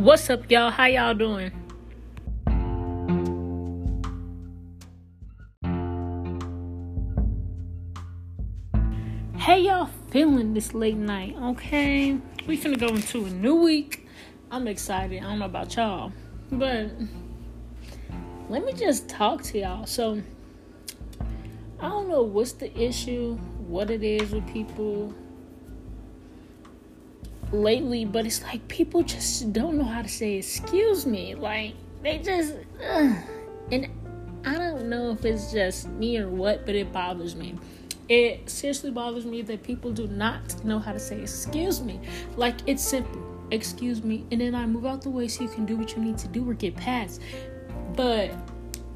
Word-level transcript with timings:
What's 0.00 0.30
up, 0.30 0.50
y'all? 0.50 0.70
How 0.70 0.86
y'all 0.86 1.12
doing? 1.12 1.52
How 9.36 9.56
y'all 9.56 9.90
feeling 10.10 10.54
this 10.54 10.72
late 10.72 10.96
night? 10.96 11.36
Okay, 11.38 12.16
we 12.46 12.56
finna 12.56 12.80
go 12.80 12.86
into 12.86 13.26
a 13.26 13.28
new 13.28 13.56
week. 13.56 14.08
I'm 14.50 14.66
excited. 14.68 15.18
I 15.18 15.24
don't 15.24 15.40
know 15.40 15.44
about 15.44 15.76
y'all, 15.76 16.14
but 16.50 16.92
let 18.48 18.64
me 18.64 18.72
just 18.72 19.06
talk 19.06 19.42
to 19.42 19.58
y'all. 19.58 19.84
So, 19.84 20.22
I 21.78 21.90
don't 21.90 22.08
know 22.08 22.22
what's 22.22 22.52
the 22.52 22.74
issue, 22.74 23.34
what 23.66 23.90
it 23.90 24.02
is 24.02 24.30
with 24.30 24.50
people 24.50 25.14
lately, 27.52 28.04
but 28.04 28.26
it's 28.26 28.42
like 28.42 28.66
people 28.68 29.02
just 29.02 29.52
don't 29.52 29.76
know 29.76 29.84
how 29.84 30.02
to 30.02 30.08
say 30.08 30.34
excuse 30.36 31.06
me. 31.06 31.34
Like 31.34 31.74
they 32.02 32.18
just 32.18 32.54
ugh. 32.88 33.16
and 33.72 33.88
I 34.44 34.56
don't 34.56 34.88
know 34.88 35.10
if 35.12 35.24
it's 35.24 35.52
just 35.52 35.88
me 35.88 36.18
or 36.18 36.28
what, 36.28 36.66
but 36.66 36.74
it 36.74 36.92
bothers 36.92 37.36
me. 37.36 37.56
It 38.08 38.50
seriously 38.50 38.90
bothers 38.90 39.24
me 39.24 39.42
that 39.42 39.62
people 39.62 39.92
do 39.92 40.08
not 40.08 40.64
know 40.64 40.78
how 40.78 40.92
to 40.92 40.98
say 40.98 41.20
excuse 41.20 41.80
me. 41.80 42.00
Like 42.36 42.56
it's 42.66 42.82
simple. 42.82 43.26
Excuse 43.52 44.04
me, 44.04 44.24
and 44.30 44.40
then 44.40 44.54
I 44.54 44.64
move 44.64 44.86
out 44.86 45.02
the 45.02 45.10
way 45.10 45.26
so 45.26 45.42
you 45.42 45.50
can 45.50 45.66
do 45.66 45.76
what 45.76 45.96
you 45.96 46.02
need 46.02 46.18
to 46.18 46.28
do 46.28 46.48
or 46.48 46.54
get 46.54 46.76
past. 46.76 47.20
But 47.96 48.30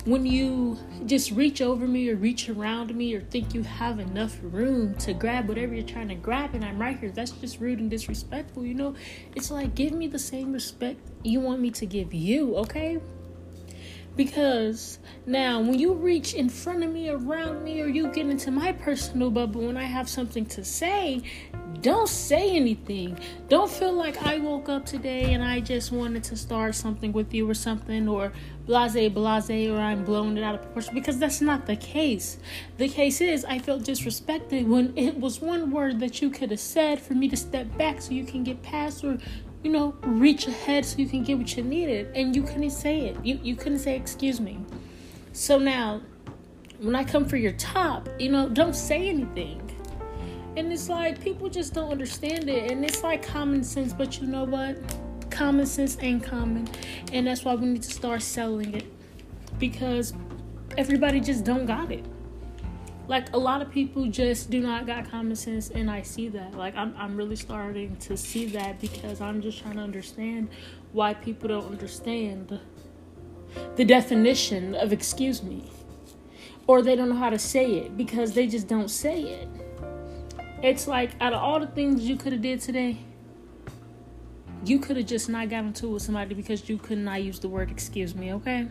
when 0.04 0.26
you 0.26 0.78
just 1.06 1.30
reach 1.30 1.62
over 1.62 1.86
me 1.86 2.10
or 2.10 2.16
reach 2.16 2.48
around 2.50 2.94
me 2.94 3.14
or 3.14 3.22
think 3.22 3.54
you 3.54 3.62
have 3.62 3.98
enough 3.98 4.38
room 4.42 4.94
to 4.96 5.14
grab 5.14 5.48
whatever 5.48 5.74
you're 5.74 5.86
trying 5.86 6.08
to 6.08 6.14
grab 6.14 6.54
and 6.54 6.64
I'm 6.64 6.78
right 6.78 6.98
here, 6.98 7.10
that's 7.10 7.30
just 7.30 7.58
rude 7.58 7.78
and 7.78 7.90
disrespectful, 7.90 8.66
you 8.66 8.74
know? 8.74 8.94
It's 9.34 9.50
like 9.50 9.74
give 9.74 9.92
me 9.92 10.06
the 10.06 10.18
same 10.18 10.52
respect 10.52 11.00
you 11.22 11.40
want 11.40 11.60
me 11.60 11.70
to 11.70 11.86
give 11.86 12.12
you, 12.12 12.56
okay? 12.56 13.00
Because 14.16 15.00
now, 15.26 15.60
when 15.60 15.78
you 15.78 15.92
reach 15.92 16.34
in 16.34 16.48
front 16.48 16.84
of 16.84 16.92
me, 16.92 17.08
around 17.08 17.64
me, 17.64 17.80
or 17.80 17.88
you 17.88 18.12
get 18.12 18.26
into 18.26 18.52
my 18.52 18.70
personal 18.70 19.30
bubble 19.30 19.62
when 19.62 19.76
I 19.76 19.84
have 19.84 20.08
something 20.08 20.46
to 20.46 20.64
say, 20.64 21.22
don't 21.80 22.08
say 22.08 22.54
anything. 22.54 23.18
Don't 23.48 23.70
feel 23.70 23.92
like 23.92 24.22
I 24.22 24.38
woke 24.38 24.68
up 24.68 24.86
today 24.86 25.34
and 25.34 25.42
I 25.42 25.58
just 25.58 25.90
wanted 25.90 26.22
to 26.24 26.36
start 26.36 26.76
something 26.76 27.12
with 27.12 27.34
you 27.34 27.50
or 27.50 27.54
something, 27.54 28.08
or 28.08 28.32
blase, 28.66 29.12
blase, 29.12 29.68
or 29.68 29.78
I'm 29.78 30.04
blowing 30.04 30.38
it 30.38 30.44
out 30.44 30.54
of 30.54 30.62
proportion, 30.62 30.94
because 30.94 31.18
that's 31.18 31.40
not 31.40 31.66
the 31.66 31.76
case. 31.76 32.38
The 32.78 32.88
case 32.88 33.20
is, 33.20 33.44
I 33.44 33.58
felt 33.58 33.82
disrespected 33.82 34.68
when 34.68 34.96
it 34.96 35.18
was 35.18 35.40
one 35.40 35.72
word 35.72 35.98
that 35.98 36.22
you 36.22 36.30
could 36.30 36.52
have 36.52 36.60
said 36.60 37.00
for 37.00 37.14
me 37.14 37.28
to 37.28 37.36
step 37.36 37.76
back 37.76 38.00
so 38.00 38.12
you 38.12 38.24
can 38.24 38.44
get 38.44 38.62
past, 38.62 39.02
or 39.02 39.18
you 39.64 39.70
know, 39.70 39.94
reach 40.02 40.46
ahead 40.46 40.84
so 40.84 40.98
you 40.98 41.06
can 41.08 41.24
get 41.24 41.38
what 41.38 41.56
you 41.56 41.64
needed. 41.64 42.12
And 42.14 42.36
you 42.36 42.42
couldn't 42.42 42.70
say 42.70 43.06
it. 43.06 43.16
You 43.24 43.40
you 43.42 43.56
couldn't 43.56 43.80
say 43.80 43.96
excuse 43.96 44.40
me. 44.40 44.60
So 45.32 45.58
now 45.58 46.02
when 46.78 46.94
I 46.94 47.02
come 47.02 47.24
for 47.24 47.36
your 47.36 47.52
top, 47.52 48.08
you 48.18 48.30
know, 48.30 48.48
don't 48.48 48.76
say 48.76 49.08
anything. 49.08 49.60
And 50.56 50.70
it's 50.72 50.88
like 50.88 51.20
people 51.20 51.48
just 51.48 51.72
don't 51.72 51.90
understand 51.90 52.48
it. 52.48 52.70
And 52.70 52.84
it's 52.84 53.02
like 53.02 53.26
common 53.26 53.64
sense, 53.64 53.92
but 53.92 54.20
you 54.20 54.26
know 54.26 54.44
what? 54.44 54.76
Common 55.30 55.66
sense 55.66 55.96
ain't 56.00 56.22
common. 56.22 56.68
And 57.12 57.26
that's 57.26 57.44
why 57.44 57.54
we 57.54 57.66
need 57.66 57.82
to 57.82 57.90
start 57.90 58.22
selling 58.22 58.74
it. 58.74 58.86
Because 59.58 60.12
everybody 60.76 61.20
just 61.20 61.42
don't 61.42 61.66
got 61.66 61.90
it 61.90 62.04
like 63.06 63.32
a 63.32 63.38
lot 63.38 63.60
of 63.60 63.70
people 63.70 64.06
just 64.06 64.50
do 64.50 64.60
not 64.60 64.86
got 64.86 65.10
common 65.10 65.36
sense 65.36 65.70
and 65.70 65.90
i 65.90 66.02
see 66.02 66.28
that. 66.28 66.54
Like 66.54 66.76
I'm, 66.76 66.94
I'm 66.96 67.16
really 67.16 67.36
starting 67.36 67.96
to 67.96 68.16
see 68.16 68.46
that 68.46 68.80
because 68.80 69.20
i'm 69.20 69.42
just 69.42 69.60
trying 69.60 69.76
to 69.76 69.82
understand 69.82 70.48
why 70.92 71.14
people 71.14 71.48
don't 71.48 71.66
understand 71.66 72.60
the 73.76 73.84
definition 73.84 74.74
of 74.74 74.92
excuse 74.92 75.42
me 75.42 75.70
or 76.66 76.82
they 76.82 76.96
don't 76.96 77.08
know 77.10 77.16
how 77.16 77.30
to 77.30 77.38
say 77.38 77.72
it 77.72 77.96
because 77.96 78.32
they 78.32 78.46
just 78.46 78.68
don't 78.68 78.88
say 78.88 79.20
it. 79.20 79.48
It's 80.62 80.88
like 80.88 81.10
out 81.20 81.34
of 81.34 81.42
all 81.42 81.60
the 81.60 81.66
things 81.66 82.08
you 82.08 82.16
could 82.16 82.32
have 82.32 82.40
did 82.40 82.60
today 82.60 82.98
you 84.66 84.78
could 84.78 84.96
have 84.96 85.06
just 85.06 85.28
not 85.28 85.48
gotten 85.50 85.72
to 85.74 85.88
with 85.88 86.02
somebody 86.02 86.34
because 86.34 86.68
you 86.68 86.78
could 86.78 86.98
not 86.98 87.22
use 87.22 87.38
the 87.38 87.48
word 87.48 87.70
excuse 87.70 88.14
me 88.14 88.32
okay 88.32 88.66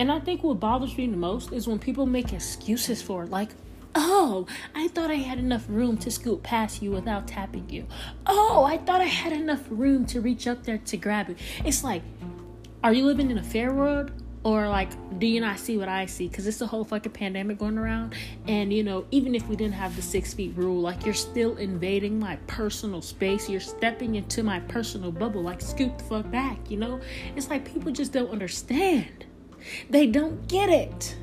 And 0.00 0.10
I 0.10 0.18
think 0.18 0.42
what 0.42 0.58
bothers 0.58 0.96
me 0.96 1.08
the 1.08 1.16
most 1.18 1.52
is 1.52 1.68
when 1.68 1.78
people 1.78 2.06
make 2.06 2.32
excuses 2.32 3.02
for 3.02 3.24
it. 3.24 3.30
Like, 3.30 3.50
oh, 3.94 4.46
I 4.74 4.88
thought 4.88 5.10
I 5.10 5.16
had 5.16 5.38
enough 5.38 5.66
room 5.68 5.98
to 5.98 6.10
scoot 6.10 6.42
past 6.42 6.80
you 6.80 6.90
without 6.90 7.28
tapping 7.28 7.68
you. 7.68 7.86
Oh, 8.26 8.64
I 8.64 8.78
thought 8.78 9.02
I 9.02 9.04
had 9.04 9.34
enough 9.34 9.60
room 9.68 10.06
to 10.06 10.22
reach 10.22 10.46
up 10.46 10.62
there 10.62 10.78
to 10.78 10.96
grab 10.96 11.28
you. 11.28 11.36
It's 11.66 11.84
like, 11.84 12.00
are 12.82 12.94
you 12.94 13.04
living 13.04 13.30
in 13.30 13.36
a 13.36 13.42
fair 13.42 13.74
world? 13.74 14.10
Or 14.42 14.70
like, 14.70 14.88
do 15.18 15.26
you 15.26 15.38
not 15.38 15.58
see 15.58 15.76
what 15.76 15.90
I 15.90 16.06
see? 16.06 16.28
Because 16.28 16.46
it's 16.46 16.62
a 16.62 16.66
whole 16.66 16.82
fucking 16.82 17.12
pandemic 17.12 17.58
going 17.58 17.76
around. 17.76 18.14
And 18.48 18.72
you 18.72 18.82
know, 18.82 19.04
even 19.10 19.34
if 19.34 19.46
we 19.48 19.54
didn't 19.54 19.74
have 19.74 19.94
the 19.96 20.00
six 20.00 20.32
feet 20.32 20.54
rule, 20.56 20.80
like 20.80 21.04
you're 21.04 21.12
still 21.12 21.58
invading 21.58 22.18
my 22.18 22.36
personal 22.46 23.02
space. 23.02 23.50
You're 23.50 23.60
stepping 23.60 24.14
into 24.14 24.42
my 24.42 24.60
personal 24.60 25.12
bubble. 25.12 25.42
Like, 25.42 25.60
scoot 25.60 25.98
the 25.98 26.04
fuck 26.04 26.30
back, 26.30 26.70
you 26.70 26.78
know? 26.78 27.02
It's 27.36 27.50
like 27.50 27.70
people 27.70 27.92
just 27.92 28.14
don't 28.14 28.30
understand. 28.30 29.26
They 29.88 30.06
don't 30.06 30.46
get 30.48 30.68
it. 30.68 31.16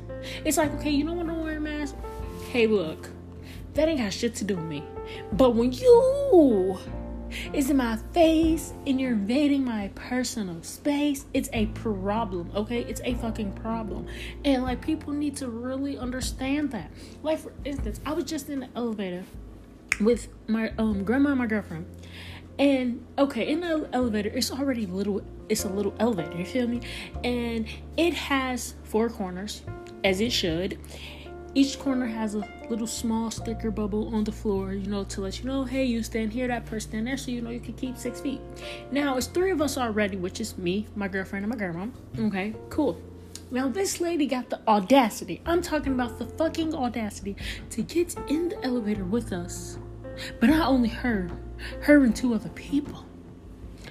It's 0.44 0.56
like, 0.56 0.72
okay, 0.74 0.90
you 0.90 1.04
don't 1.04 1.16
want 1.16 1.28
to 1.28 1.34
wear 1.34 1.56
a 1.56 1.60
mask? 1.60 1.94
Hey, 2.50 2.66
look, 2.66 3.10
that 3.74 3.88
ain't 3.88 4.00
got 4.00 4.12
shit 4.12 4.34
to 4.36 4.44
do 4.44 4.56
with 4.56 4.64
me. 4.64 4.84
But 5.32 5.54
when 5.54 5.72
you 5.72 6.78
is 7.52 7.70
in 7.70 7.76
my 7.76 7.96
face 8.12 8.72
and 8.86 9.00
you're 9.00 9.12
invading 9.12 9.64
my 9.64 9.90
personal 9.94 10.62
space, 10.62 11.26
it's 11.34 11.48
a 11.52 11.66
problem, 11.66 12.50
okay? 12.54 12.82
It's 12.84 13.00
a 13.04 13.14
fucking 13.14 13.52
problem. 13.52 14.06
And 14.44 14.62
like 14.62 14.80
people 14.80 15.12
need 15.12 15.36
to 15.36 15.48
really 15.48 15.98
understand 15.98 16.70
that. 16.72 16.90
Like 17.22 17.38
for 17.38 17.52
instance, 17.64 18.00
I 18.06 18.12
was 18.12 18.24
just 18.24 18.48
in 18.48 18.60
the 18.60 18.68
elevator 18.74 19.24
with 20.00 20.28
my 20.46 20.72
um 20.78 21.04
grandma 21.04 21.30
and 21.30 21.38
my 21.38 21.46
girlfriend. 21.46 21.86
And 22.58 23.04
okay, 23.16 23.48
in 23.48 23.60
the 23.60 23.88
elevator, 23.92 24.30
it's 24.30 24.50
already 24.50 24.86
little 24.86 25.22
it's 25.48 25.64
a 25.64 25.68
little 25.68 25.94
elevator, 25.98 26.36
you 26.36 26.44
feel 26.44 26.66
me? 26.66 26.80
And 27.24 27.66
it 27.96 28.14
has 28.14 28.74
four 28.84 29.08
corners, 29.08 29.62
as 30.04 30.20
it 30.20 30.32
should. 30.32 30.78
Each 31.54 31.78
corner 31.78 32.06
has 32.06 32.34
a 32.34 32.46
little 32.68 32.86
small 32.86 33.30
sticker 33.30 33.70
bubble 33.70 34.14
on 34.14 34.24
the 34.24 34.32
floor, 34.32 34.74
you 34.74 34.88
know, 34.88 35.04
to 35.04 35.22
let 35.22 35.38
you 35.38 35.46
know, 35.46 35.64
hey, 35.64 35.84
you 35.84 36.02
stand 36.02 36.32
here, 36.32 36.46
that 36.46 36.66
person 36.66 36.90
stand 36.90 37.06
there, 37.06 37.16
so 37.16 37.30
you 37.30 37.40
know 37.40 37.50
you 37.50 37.60
can 37.60 37.72
keep 37.72 37.96
six 37.96 38.20
feet. 38.20 38.40
Now 38.92 39.16
it's 39.16 39.26
three 39.26 39.50
of 39.50 39.62
us 39.62 39.78
already, 39.78 40.16
which 40.16 40.40
is 40.40 40.58
me, 40.58 40.86
my 40.94 41.08
girlfriend, 41.08 41.44
and 41.44 41.50
my 41.50 41.56
grandma. 41.56 41.86
Okay, 42.18 42.54
cool. 42.68 43.00
Now 43.50 43.68
this 43.68 44.00
lady 44.00 44.26
got 44.26 44.50
the 44.50 44.60
audacity. 44.68 45.40
I'm 45.46 45.62
talking 45.62 45.94
about 45.94 46.18
the 46.18 46.26
fucking 46.26 46.74
audacity 46.74 47.34
to 47.70 47.82
get 47.82 48.14
in 48.28 48.50
the 48.50 48.62
elevator 48.62 49.04
with 49.04 49.32
us. 49.32 49.78
But 50.40 50.50
not 50.50 50.68
only 50.68 50.90
her, 50.90 51.30
her 51.80 52.04
and 52.04 52.14
two 52.14 52.34
other 52.34 52.50
people 52.50 53.04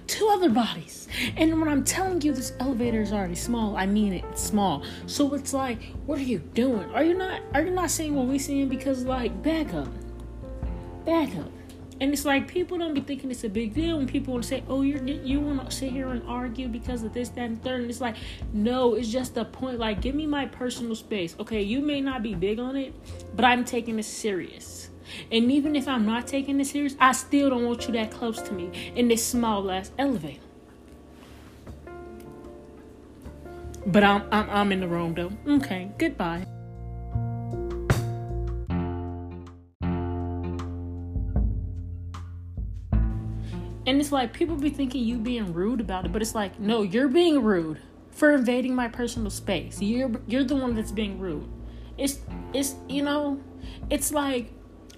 two 0.07 0.27
other 0.29 0.49
bodies. 0.49 1.07
And 1.35 1.59
when 1.59 1.69
I'm 1.69 1.83
telling 1.83 2.21
you 2.21 2.33
this 2.33 2.53
elevator 2.59 3.01
is 3.01 3.13
already 3.13 3.35
small, 3.35 3.75
I 3.77 3.85
mean 3.85 4.13
it, 4.13 4.25
it's 4.31 4.41
small. 4.41 4.83
So 5.05 5.33
it's 5.33 5.53
like, 5.53 5.83
what 6.05 6.17
are 6.17 6.23
you 6.23 6.39
doing? 6.39 6.89
Are 6.91 7.03
you 7.03 7.13
not 7.13 7.41
are 7.53 7.61
you 7.61 7.71
not 7.71 7.91
seeing 7.91 8.15
what 8.15 8.25
we're 8.25 8.39
seeing? 8.39 8.69
Because 8.69 9.03
like 9.03 9.43
back 9.43 9.73
up. 9.73 9.89
Back 11.05 11.35
up. 11.37 11.51
And 11.99 12.13
it's 12.13 12.25
like 12.25 12.47
people 12.47 12.77
don't 12.77 12.93
be 12.93 13.01
thinking 13.01 13.31
it's 13.31 13.43
a 13.43 13.49
big 13.49 13.73
deal 13.73 13.97
when 13.97 14.07
people 14.07 14.33
want 14.33 14.43
to 14.43 14.49
say, 14.49 14.63
"Oh, 14.67 14.83
you're 14.83 15.03
you 15.03 15.39
want 15.39 15.67
to 15.67 15.75
sit 15.75 15.91
here 15.91 16.09
and 16.09 16.21
argue 16.27 16.67
because 16.67 17.01
of 17.01 17.13
this, 17.13 17.29
that, 17.29 17.41
and 17.41 17.63
third. 17.63 17.81
And 17.81 17.89
it's 17.89 18.01
like, 18.01 18.17
no, 18.53 18.93
it's 18.93 19.11
just 19.11 19.35
a 19.35 19.43
point. 19.43 19.79
Like, 19.79 20.01
give 20.01 20.13
me 20.13 20.27
my 20.27 20.45
personal 20.45 20.95
space. 20.95 21.35
Okay, 21.39 21.63
you 21.63 21.81
may 21.81 21.99
not 21.99 22.21
be 22.21 22.35
big 22.35 22.59
on 22.59 22.75
it, 22.75 22.93
but 23.35 23.45
I'm 23.45 23.65
taking 23.65 23.95
this 23.95 24.07
serious. 24.07 24.86
And 25.31 25.51
even 25.51 25.75
if 25.75 25.87
I'm 25.87 26.05
not 26.05 26.27
taking 26.27 26.57
this 26.57 26.71
serious, 26.71 26.95
I 26.99 27.11
still 27.11 27.49
don't 27.49 27.65
want 27.65 27.87
you 27.87 27.93
that 27.93 28.11
close 28.11 28.41
to 28.41 28.53
me 28.53 28.91
in 28.95 29.07
this 29.07 29.25
small 29.25 29.69
ass 29.71 29.91
elevator. 29.97 30.41
But 33.85 34.03
I'm 34.03 34.23
I'm 34.31 34.49
I'm 34.49 34.71
in 34.71 34.81
the 34.81 34.87
room 34.87 35.13
though. 35.13 35.31
Okay, 35.47 35.89
goodbye. 35.97 36.45
And 43.87 44.01
it's 44.01 44.11
like 44.11 44.33
people 44.33 44.57
be 44.57 44.69
thinking 44.69 45.05
you 45.05 45.17
being 45.17 45.53
rude 45.53 45.79
about 45.79 46.05
it, 46.05 46.11
but 46.11 46.21
it's 46.21 46.35
like, 46.35 46.59
no, 46.59 46.81
you're 46.81 47.07
being 47.07 47.41
rude 47.41 47.79
for 48.11 48.31
invading 48.31 48.75
my 48.75 48.89
personal 48.89 49.29
space. 49.29 49.81
You're 49.81 50.11
you're 50.27 50.43
the 50.43 50.57
one 50.57 50.75
that's 50.75 50.91
being 50.91 51.17
rude. 51.17 51.47
It's 51.97 52.19
it's 52.53 52.75
you 52.89 53.01
know, 53.01 53.39
it's 53.89 54.11
like 54.11 54.51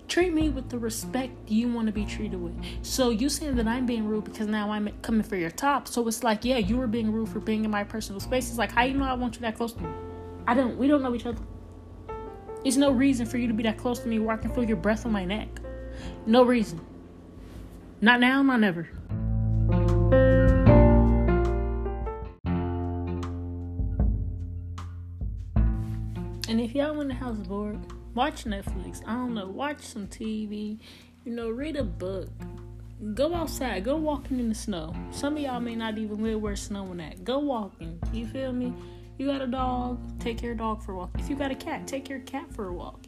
treat 0.09 0.33
me 0.33 0.49
with 0.49 0.69
the 0.69 0.79
respect 0.79 1.31
you 1.47 1.71
want 1.71 1.85
to 1.85 1.93
be 1.93 2.03
treated 2.03 2.41
with. 2.41 2.55
So 2.81 3.11
you 3.11 3.29
saying 3.29 3.55
that 3.57 3.67
I'm 3.67 3.85
being 3.85 4.05
rude 4.05 4.25
because 4.25 4.47
now 4.47 4.71
I'm 4.71 4.89
coming 5.01 5.21
for 5.23 5.35
your 5.35 5.51
top. 5.51 5.87
So 5.87 6.07
it's 6.07 6.23
like, 6.23 6.43
yeah, 6.43 6.57
you 6.57 6.77
were 6.77 6.87
being 6.87 7.11
rude 7.11 7.29
for 7.29 7.39
being 7.39 7.63
in 7.63 7.71
my 7.71 7.83
personal 7.83 8.19
space. 8.19 8.49
It's 8.49 8.57
like, 8.57 8.71
how 8.71 8.83
you 8.83 8.95
know 8.95 9.05
I 9.05 9.13
want 9.13 9.35
you 9.35 9.41
that 9.41 9.55
close 9.55 9.73
to 9.73 9.83
me? 9.83 9.89
I 10.47 10.55
don't. 10.55 10.77
We 10.77 10.87
don't 10.87 11.03
know 11.03 11.13
each 11.13 11.25
other. 11.25 11.41
There's 12.63 12.77
no 12.77 12.91
reason 12.91 13.25
for 13.25 13.37
you 13.37 13.47
to 13.47 13.53
be 13.53 13.63
that 13.63 13.77
close 13.77 13.99
to 13.99 14.07
me 14.07 14.19
where 14.19 14.35
I 14.35 14.37
can 14.37 14.53
feel 14.53 14.63
your 14.63 14.77
breath 14.77 15.05
on 15.05 15.11
my 15.11 15.23
neck. 15.23 15.47
No 16.25 16.43
reason. 16.43 16.81
Not 18.01 18.19
now, 18.19 18.41
not 18.41 18.59
never. 18.59 18.89
And 26.49 26.59
if 26.59 26.73
y'all 26.73 26.99
in 26.99 27.07
the 27.07 27.13
house 27.13 27.37
bored, 27.37 27.79
watch 28.13 28.45
Netflix. 28.45 29.01
I 29.07 29.13
don't 29.13 29.33
know, 29.33 29.47
watch 29.47 29.81
some 29.81 30.07
TV. 30.07 30.79
You 31.25 31.33
know, 31.33 31.49
read 31.49 31.75
a 31.75 31.83
book. 31.83 32.29
Go 33.13 33.33
outside. 33.33 33.83
Go 33.83 33.95
walking 33.95 34.39
in 34.39 34.49
the 34.49 34.55
snow. 34.55 34.93
Some 35.11 35.37
of 35.37 35.41
y'all 35.41 35.59
may 35.59 35.75
not 35.75 35.97
even 35.97 36.21
live 36.21 36.41
where 36.41 36.55
snowing 36.55 36.99
at. 36.99 37.23
Go 37.23 37.39
walking. 37.39 37.99
You 38.11 38.27
feel 38.27 38.51
me? 38.51 38.73
You 39.17 39.27
got 39.27 39.41
a 39.41 39.47
dog, 39.47 39.99
take 40.19 40.41
your 40.41 40.55
dog 40.55 40.81
for 40.81 40.93
a 40.93 40.95
walk. 40.95 41.11
If 41.19 41.29
you 41.29 41.35
got 41.35 41.51
a 41.51 41.55
cat, 41.55 41.85
take 41.87 42.07
your 42.07 42.19
cat 42.19 42.53
for 42.53 42.67
a 42.67 42.73
walk. 42.73 43.01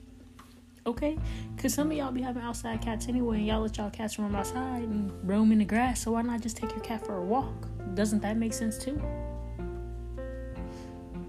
Okay? 0.86 1.18
Because 1.56 1.74
some 1.74 1.90
of 1.90 1.96
y'all 1.96 2.12
be 2.12 2.22
having 2.22 2.44
outside 2.44 2.82
cats 2.82 3.08
anyway, 3.08 3.38
and 3.38 3.48
y'all 3.48 3.62
let 3.62 3.78
y'all 3.78 3.90
cats 3.90 4.20
roam 4.20 4.36
outside 4.36 4.84
and 4.84 5.12
roam 5.28 5.52
in 5.52 5.60
the 5.60 5.66
grass. 5.66 6.02
So 6.02 6.12
why 6.12 6.22
not 6.22 6.42
just 6.42 6.58
take 6.58 6.72
your 6.72 6.82
cat 6.82 7.06
for 7.06 7.16
a 7.16 7.24
walk? 7.24 7.68
Doesn't 7.94 8.22
that 8.22 8.36
make 8.36 8.52
sense 8.52 8.78
too? 8.78 9.02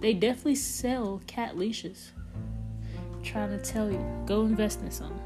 They 0.00 0.14
definitely 0.14 0.56
sell 0.56 1.22
cat 1.28 1.56
leashes. 1.56 2.12
Trying 3.22 3.50
to 3.50 3.58
tell 3.58 3.90
you, 3.90 4.04
go 4.26 4.42
invest 4.42 4.80
in 4.82 4.90
some. 4.90 5.18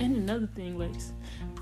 And 0.00 0.16
another 0.16 0.48
thing, 0.48 0.76
ladies, 0.76 1.12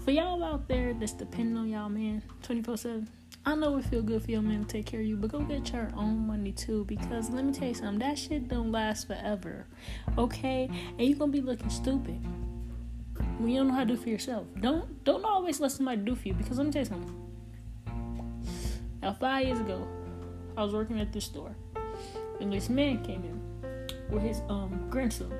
for 0.05 0.13
y'all 0.13 0.43
out 0.43 0.67
there 0.67 0.95
that's 0.95 1.13
depending 1.13 1.57
on 1.57 1.69
y'all 1.69 1.89
man 1.89 2.23
24 2.43 2.77
7, 2.79 3.09
I 3.45 3.55
know 3.55 3.77
it 3.77 3.85
feel 3.85 4.03
good 4.03 4.23
for 4.23 4.31
your 4.31 4.43
man 4.43 4.65
to 4.65 4.67
take 4.67 4.87
care 4.87 5.01
of 5.01 5.07
you, 5.07 5.17
but 5.17 5.31
go 5.31 5.41
get 5.41 5.73
your 5.73 5.91
own 5.95 6.27
money 6.27 6.53
too. 6.53 6.85
Because 6.87 7.31
let 7.31 7.45
me 7.45 7.53
tell 7.53 7.69
you 7.69 7.75
something, 7.75 7.99
that 7.99 8.19
shit 8.19 8.49
don't 8.49 8.73
last 8.73 9.07
forever. 9.07 9.67
Okay? 10.17 10.71
And 10.99 11.07
you 11.07 11.15
gonna 11.15 11.31
be 11.31 11.43
looking 11.43 11.71
stupid. 11.71 12.19
When 13.39 13.51
you 13.51 13.59
don't 13.59 13.69
know 13.69 13.75
how 13.75 13.81
to 13.81 13.87
do 13.87 13.97
for 13.97 14.09
yourself. 14.09 14.47
Don't 14.61 15.05
don't 15.05 15.25
always 15.25 15.61
let 15.61 15.71
somebody 15.71 16.01
do 16.01 16.15
for 16.15 16.29
you 16.29 16.35
because 16.35 16.57
let 16.57 16.67
me 16.67 16.73
tell 16.73 16.83
you 16.83 16.87
something. 16.87 17.26
Now 19.07 19.13
five 19.13 19.47
years 19.47 19.61
ago, 19.61 19.87
I 20.57 20.65
was 20.65 20.73
working 20.73 20.99
at 20.99 21.13
this 21.13 21.27
store. 21.27 21.55
And 22.41 22.53
this 22.53 22.69
man 22.69 23.05
came 23.05 23.23
in 23.23 23.41
with 24.11 24.25
his 24.25 24.41
um 24.49 24.89
grandson. 24.91 25.33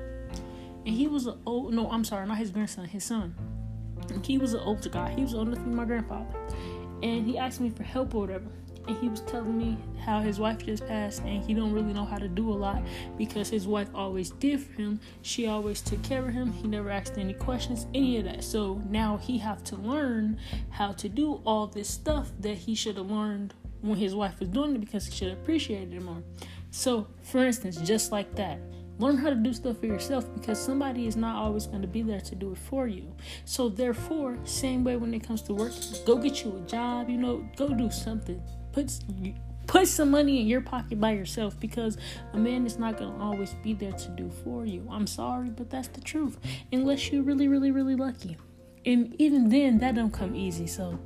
And 0.85 0.95
he 0.95 1.09
was 1.09 1.25
an 1.27 1.37
old 1.45 1.73
no, 1.73 1.91
I'm 1.91 2.05
sorry, 2.05 2.25
not 2.27 2.37
his 2.37 2.49
grandson, 2.49 2.85
his 2.85 3.03
son 3.03 3.35
he 4.23 4.37
was 4.37 4.53
an 4.53 4.61
older 4.61 4.89
guy. 4.89 5.13
He 5.13 5.21
was 5.21 5.33
older 5.33 5.51
than 5.51 5.75
my 5.75 5.85
grandfather. 5.85 6.33
And 7.03 7.25
he 7.25 7.37
asked 7.37 7.59
me 7.59 7.69
for 7.69 7.83
help 7.83 8.15
or 8.15 8.21
whatever. 8.21 8.47
And 8.87 8.97
he 8.97 9.09
was 9.09 9.21
telling 9.21 9.57
me 9.57 9.77
how 10.05 10.21
his 10.21 10.39
wife 10.39 10.65
just 10.65 10.87
passed 10.87 11.21
and 11.23 11.43
he 11.43 11.53
don't 11.53 11.73
really 11.73 11.93
know 11.93 12.05
how 12.05 12.17
to 12.17 12.27
do 12.27 12.49
a 12.49 12.53
lot 12.53 12.81
because 13.17 13.49
his 13.49 13.67
wife 13.67 13.89
always 13.93 14.31
did 14.31 14.61
for 14.61 14.73
him. 14.73 14.99
She 15.21 15.47
always 15.47 15.81
took 15.81 16.01
care 16.03 16.25
of 16.25 16.33
him. 16.33 16.51
He 16.53 16.67
never 16.67 16.89
asked 16.89 17.17
any 17.17 17.33
questions, 17.33 17.87
any 17.93 18.17
of 18.17 18.25
that. 18.25 18.43
So 18.43 18.81
now 18.89 19.17
he 19.17 19.37
have 19.39 19.63
to 19.65 19.75
learn 19.75 20.39
how 20.69 20.93
to 20.93 21.09
do 21.09 21.41
all 21.45 21.67
this 21.67 21.89
stuff 21.89 22.31
that 22.39 22.57
he 22.57 22.75
should 22.75 22.97
have 22.97 23.11
learned 23.11 23.53
when 23.81 23.97
his 23.97 24.15
wife 24.15 24.39
was 24.39 24.49
doing 24.49 24.75
it 24.75 24.79
because 24.79 25.05
he 25.05 25.11
should 25.11 25.29
have 25.29 25.39
appreciated 25.39 25.93
it 25.93 26.01
more. 26.01 26.23
So, 26.71 27.07
for 27.23 27.43
instance, 27.45 27.77
just 27.77 28.11
like 28.11 28.35
that, 28.35 28.59
Learn 28.99 29.17
how 29.17 29.29
to 29.29 29.35
do 29.35 29.53
stuff 29.53 29.77
for 29.79 29.85
yourself 29.85 30.25
because 30.33 30.59
somebody 30.59 31.05
is 31.05 31.15
not 31.15 31.35
always 31.35 31.67
going 31.67 31.83
to 31.83 31.87
be 31.87 32.01
there 32.01 32.19
to 32.19 32.33
do 32.35 32.53
it 32.53 32.57
for 32.57 32.87
you. 32.87 33.15
So, 33.45 33.69
therefore, 33.69 34.39
same 34.43 34.83
way 34.83 34.95
when 34.95 35.13
it 35.13 35.19
comes 35.19 35.43
to 35.43 35.53
work, 35.53 35.71
go 36.05 36.17
get 36.17 36.43
you 36.43 36.57
a 36.57 36.67
job, 36.67 37.07
you 37.07 37.17
know, 37.17 37.47
go 37.55 37.69
do 37.69 37.91
something. 37.91 38.41
Put 38.77 38.99
put 39.65 39.87
some 39.87 40.11
money 40.11 40.39
in 40.39 40.45
your 40.45 40.61
pocket 40.61 41.01
by 41.01 41.13
yourself 41.13 41.59
because 41.59 41.97
a 42.33 42.37
man 42.37 42.63
is 42.63 42.77
not 42.77 42.95
going 42.99 43.11
to 43.11 43.19
always 43.19 43.55
be 43.63 43.73
there 43.73 43.91
to 43.91 44.09
do 44.09 44.29
for 44.43 44.67
you. 44.67 44.87
I'm 44.91 45.07
sorry, 45.07 45.49
but 45.49 45.71
that's 45.71 45.87
the 45.87 45.99
truth. 45.99 46.37
Unless 46.71 47.11
you're 47.11 47.23
really 47.23 47.47
really 47.47 47.71
really 47.71 47.95
lucky. 47.95 48.37
And 48.85 49.19
even 49.19 49.49
then 49.49 49.79
that 49.79 49.95
don't 49.95 50.11
come 50.11 50.35
easy. 50.35 50.67
So, 50.67 50.99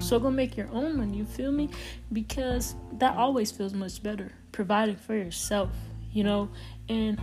So 0.00 0.18
go 0.18 0.28
make 0.28 0.56
your 0.56 0.68
own 0.72 0.96
money, 0.96 1.18
you 1.18 1.24
feel 1.24 1.52
me? 1.52 1.70
Because 2.12 2.74
that 2.94 3.16
always 3.16 3.52
feels 3.52 3.74
much 3.74 4.02
better. 4.02 4.32
Providing 4.50 4.96
for 4.96 5.14
yourself, 5.14 5.70
you 6.12 6.24
know? 6.24 6.50
And 6.88 7.16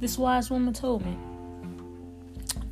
this 0.00 0.18
wise 0.18 0.50
woman 0.50 0.74
told 0.74 1.06
me 1.06 1.16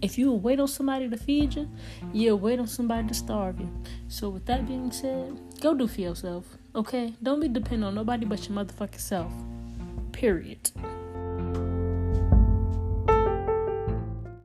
if 0.00 0.18
you 0.18 0.32
wait 0.32 0.60
on 0.60 0.68
somebody 0.68 1.08
to 1.08 1.16
feed 1.16 1.54
you, 1.54 1.68
you'll 2.12 2.38
wait 2.38 2.58
on 2.58 2.66
somebody 2.66 3.08
to 3.08 3.14
starve 3.14 3.58
you. 3.60 3.70
So 4.08 4.28
with 4.28 4.46
that 4.46 4.66
being 4.66 4.90
said, 4.90 5.38
go 5.60 5.74
do 5.74 5.88
for 5.88 6.00
yourself. 6.00 6.44
Okay? 6.74 7.14
Don't 7.22 7.40
be 7.40 7.48
dependent 7.48 7.84
on 7.84 7.94
nobody 7.94 8.24
but 8.24 8.48
your 8.48 8.56
motherfucking 8.56 9.00
self. 9.00 9.32
Period. 10.12 10.70